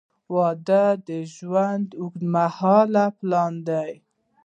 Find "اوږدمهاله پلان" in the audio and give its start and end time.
1.99-3.53